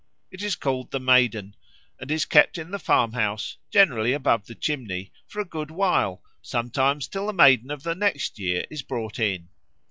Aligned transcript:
It 0.31 0.41
is 0.41 0.55
called 0.55 0.89
the 0.89 0.99
Maiden, 0.99 1.55
and 1.99 2.09
is 2.09 2.25
kept 2.25 2.57
in 2.57 2.71
the 2.71 2.79
farmhouse, 2.79 3.57
generally 3.69 4.13
above 4.13 4.47
the 4.47 4.55
chimney, 4.55 5.11
for 5.27 5.39
a 5.41 5.45
good 5.45 5.69
while, 5.69 6.23
sometimes 6.41 7.07
till 7.07 7.27
the 7.27 7.33
Maiden 7.33 7.69
of 7.69 7.83
the 7.83 7.93
next 7.93 8.39
year 8.39 8.65
is 8.71 8.81
brought 8.81 9.19
in. 9.19 9.49